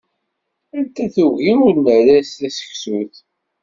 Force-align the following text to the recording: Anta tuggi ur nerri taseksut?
Anta 0.77 1.05
tuggi 1.13 1.53
ur 1.67 1.75
nerri 1.85 2.19
taseksut? 2.37 3.15